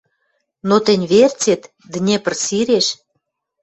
[0.67, 1.61] Но тӹнь верцет
[1.93, 2.87] Днепр сиреш